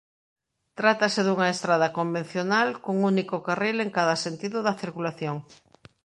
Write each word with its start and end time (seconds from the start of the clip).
Trátase 0.79 1.21
dunha 1.23 1.51
estrada 1.55 1.93
convencional 1.99 2.67
cun 2.83 2.97
único 3.13 3.35
carril 3.47 3.77
en 3.85 3.89
cada 3.97 4.15
sentido 4.25 4.57
da 4.65 4.77
circulación. 4.83 5.37